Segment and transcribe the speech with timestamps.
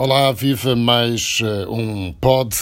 [0.00, 2.56] Olá, viva mais uh, um pod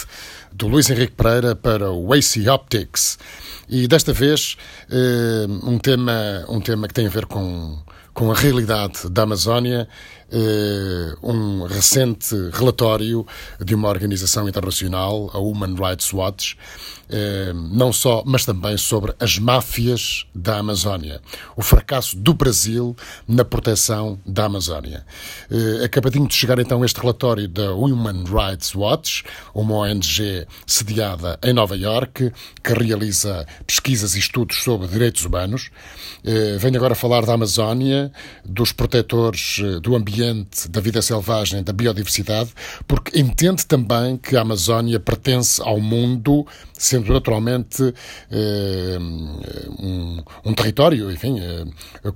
[0.51, 3.19] do Luís Henrique Pereira para o AC Optics.
[3.69, 4.57] E desta vez
[4.89, 7.77] uh, um, tema, um tema que tem a ver com,
[8.17, 9.87] com a realidade da Amazónia,
[10.31, 13.23] uh, um recente relatório
[13.63, 16.57] de uma organização internacional, a Human Rights Watch,
[17.09, 21.21] eh, não só, mas também sobre as máfias da Amazónia,
[21.55, 25.05] o fracasso do Brasil na proteção da Amazónia.
[25.49, 29.23] Eh, acabadinho de chegar então este relatório da Human Rights Watch,
[29.55, 35.69] uma ONG sediada em Nova York, que realiza pesquisas e estudos sobre direitos humanos.
[36.25, 38.06] Eh, venho agora falar da Amazónia,
[38.43, 42.51] dos protetores do ambiente, da vida selvagem, da biodiversidade,
[42.87, 47.93] porque entende também que a Amazónia pertence ao mundo, sendo naturalmente
[48.31, 48.97] eh,
[49.79, 51.65] um, um, território, enfim, eh,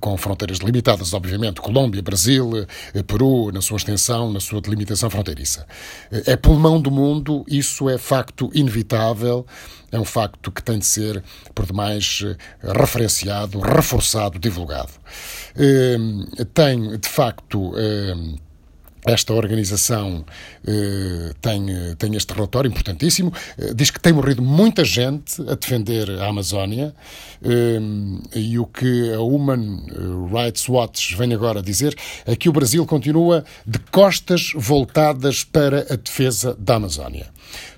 [0.00, 5.66] com fronteiras limitadas, obviamente, Colômbia, Brasil, eh, Peru, na sua extensão, na sua delimitação fronteiriça.
[6.10, 9.46] É pulmão do mundo, isso é facto inevitável,
[9.90, 11.22] é um facto que tem de ser,
[11.54, 12.24] por demais,
[12.62, 14.90] referenciado, reforçado, divulgado.
[16.54, 17.72] Tem, de facto,
[19.04, 20.24] esta organização
[20.64, 21.66] eh, tem,
[21.98, 23.32] tem este relatório importantíssimo.
[23.58, 26.94] Eh, diz que tem morrido muita gente a defender a Amazónia
[27.42, 27.80] eh,
[28.36, 29.86] e o que a Human
[30.32, 35.96] Rights Watch vem agora dizer é que o Brasil continua de costas voltadas para a
[35.96, 37.26] defesa da Amazónia.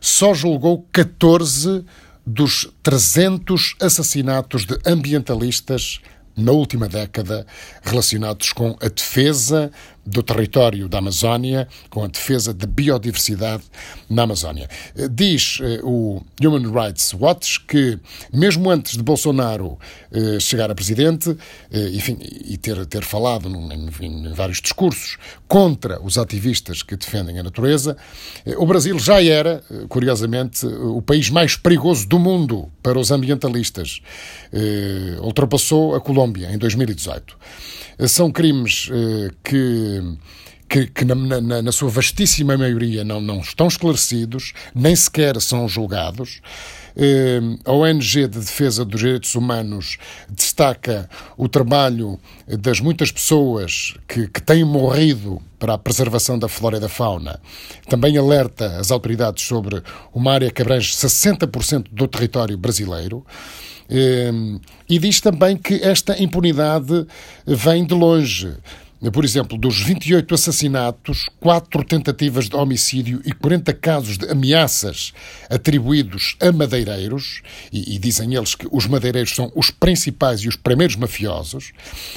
[0.03, 1.85] Só julgou 14
[2.27, 6.01] dos 300 assassinatos de ambientalistas
[6.37, 7.47] na última década
[7.83, 9.71] relacionados com a defesa
[10.07, 13.63] do território da Amazónia, com a defesa da biodiversidade
[14.09, 14.69] na Amazónia.
[14.97, 17.99] Eh, diz eh, o Human Rights Watch que,
[18.33, 19.79] mesmo antes de Bolsonaro
[20.13, 21.37] eh, chegar a presidente
[21.93, 25.17] enfim, e ter, ter falado em, em, vários discursos
[25.49, 27.97] contra os ativistas que defendem a natureza,
[28.57, 34.01] o Brasil já era, curiosamente, o país mais perigoso do mundo para os ambientalistas.
[35.21, 37.37] Ultrapassou a Colômbia em 2018.
[38.07, 38.89] São crimes
[39.43, 39.94] que
[40.69, 45.69] que, que na, na, na, sua vastíssima maioria não, não estão esclarecidos, nem sequer são
[45.69, 46.41] julgados.
[46.97, 54.29] Eh, a ONG de Defesa dos Direitos Humanos destaca o trabalho das muitas pessoas que,
[54.29, 57.41] que têm morrido para a preservação da flora e da fauna.
[57.89, 59.83] Também alerta as autoridades sobre
[60.13, 63.25] uma área que abrange 60% do território brasileiro.
[63.89, 64.31] Eh,
[64.89, 67.07] e diz também que esta impunidade
[67.47, 68.55] vem de longe.
[69.11, 75.13] Por exemplo, dos 28 assassinatos, 4 tentativas de homicídio e 40 casos de ameaças
[75.51, 80.57] atribuídos a madeireiros, e, e, dizem eles que os madeireiros são os principais e os
[80.57, 81.73] primeiros mafiosos,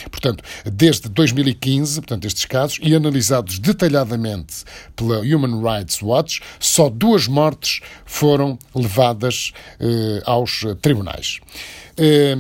[0.10, 4.64] portanto, desde 2015, portanto, estes casos, e analisados detalhadamente
[4.96, 11.40] pela Human Rights Watch, só duas mortes foram levadas eh, aos tribunais.
[11.98, 12.36] Eh,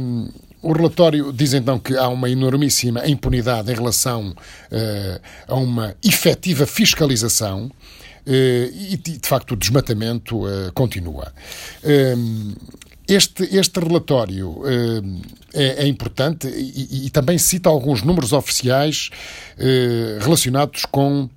[0.61, 6.65] o relatório diz então que há uma enormíssima impunidade em relação uh, a uma efetiva
[6.65, 7.71] fiscalização.
[8.25, 11.31] Uh, e, de facto, o desmatamento uh, continua.
[13.07, 14.61] Este, este relatório
[15.53, 19.09] é, é, importante e, e, também cita alguns números oficiais
[20.19, 21.29] relacionados com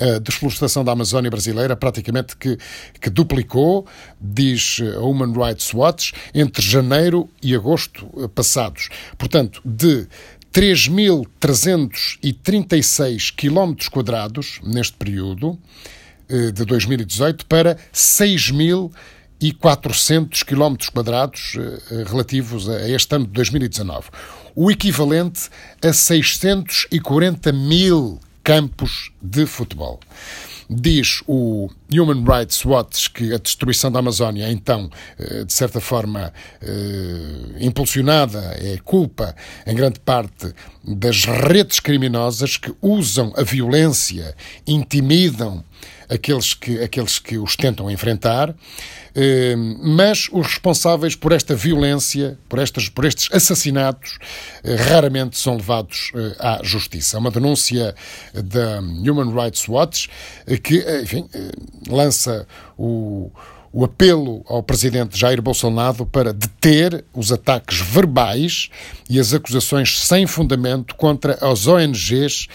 [0.00, 2.58] a desflorestação da Amazónia brasileira praticamente que,
[3.00, 3.86] que duplicou,
[4.20, 8.88] diz a Human Rights Watch, entre janeiro e agosto eh, passados.
[9.16, 10.06] Portanto, de
[10.52, 15.58] 3.336 quilómetros quadrados neste período
[16.28, 18.92] eh, de 2018 para 6.000
[19.40, 24.08] e 400 quilómetros quadrados eh, relativos a este ano de 2019.
[24.54, 25.48] O equivalente
[25.82, 30.00] a 640 mil campos de futebol.
[30.70, 35.80] Diz o Human Rights Watch que a destruição da Amazónia é então, eh, de certa
[35.80, 39.34] forma, eh, impulsionada, é culpa,
[39.66, 40.52] em grande parte,
[40.84, 44.34] das redes criminosas que usam a violência,
[44.66, 45.64] intimidam
[46.08, 48.54] aqueles que, aqueles que os tentam enfrentar,
[49.14, 54.18] eh, mas os responsáveis por esta violência, por, estas, por estes assassinatos,
[54.88, 57.16] raramente são levados à justiça.
[57.16, 57.94] É uma denúncia
[58.32, 60.08] da Human Rights Watch
[60.62, 61.28] que, enfim,
[61.88, 62.46] lança
[62.76, 63.30] o
[63.72, 68.70] o apelo ao presidente Jair Bolsonaro para deter os ataques verbais
[69.10, 72.46] e as acusações sem fundamento contra as ONGs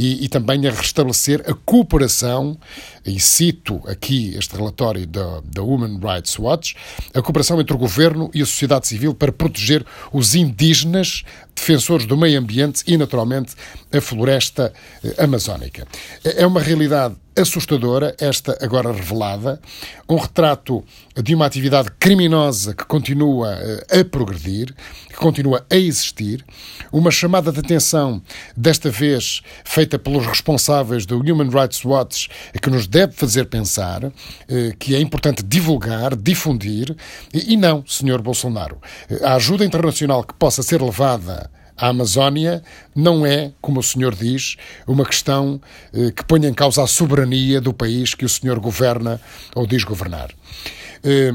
[0.00, 2.56] e, e também a restabelecer a cooperação,
[3.04, 6.74] e cito aqui este relatório da, da Human Rights Watch,
[7.12, 11.22] a cooperação entre o governo e a sociedade civil para proteger os indígenas,
[11.54, 13.54] defensores do meio ambiente e, naturalmente,
[13.92, 14.72] a floresta
[15.04, 15.86] eh, amazónica.
[16.24, 19.60] É uma realidade assustadora, esta agora revelada,
[20.08, 20.82] um retrato
[21.22, 24.74] de uma atividade criminosa que continua eh, a progredir,
[25.08, 26.44] que continua a existir,
[26.92, 28.22] uma chamada de atenção,
[28.56, 32.28] desta vez feita pelos responsáveis do Human Rights Watch,
[32.60, 34.04] que nos deve fazer pensar
[34.48, 36.96] eh, que é importante divulgar, difundir,
[37.32, 38.20] e não, Sr.
[38.22, 38.78] Bolsonaro,
[39.22, 41.50] a ajuda internacional que possa ser levada
[41.80, 42.62] a Amazónia
[42.94, 44.56] não é, como o senhor diz,
[44.86, 45.58] uma questão
[45.94, 49.18] eh, que ponha em causa a soberania do país que o senhor governa
[49.54, 50.30] ou diz governar.
[51.02, 51.32] Eh,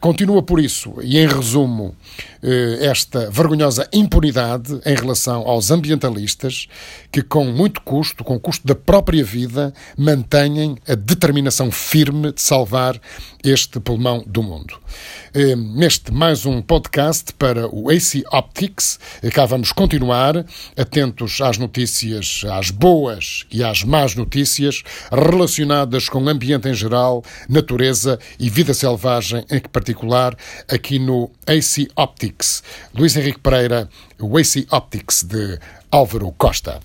[0.00, 1.94] continua por isso, e em resumo,
[2.42, 6.66] eh, esta vergonhosa impunidade em relação aos ambientalistas
[7.12, 12.40] que, com muito custo, com o custo da própria vida, mantêm a determinação firme de
[12.40, 12.98] salvar
[13.44, 14.78] este pulmão do mundo.
[15.34, 20.44] Eh, neste mais um podcast para o AC Optics, eh, cá vamos continuar
[20.76, 27.22] atentos às notícias, às boas e às más notícias relacionadas com o ambiente em geral,
[27.48, 30.36] natureza e vida selvagem em particular,
[30.68, 32.62] aqui no AC Optics.
[32.94, 33.88] Luís Henrique Pereira,
[34.20, 35.58] o AC Optics de
[35.90, 36.80] Álvaro Costa.